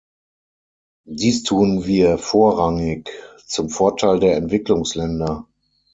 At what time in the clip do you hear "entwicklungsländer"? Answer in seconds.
4.35-5.47